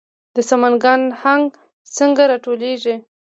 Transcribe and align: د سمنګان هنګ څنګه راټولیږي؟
د 0.35 0.37
سمنګان 0.49 1.01
هنګ 1.21 1.49
څنګه 1.97 2.23
راټولیږي؟ 2.31 2.95